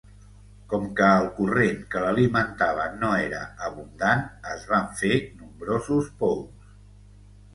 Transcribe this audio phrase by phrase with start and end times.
[0.69, 5.11] Com que el corrent que l'alimentava no era abundant, es van fer
[5.43, 6.73] nombrosos pous.